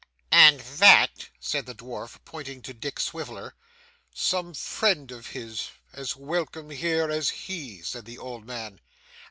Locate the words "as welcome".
5.93-6.71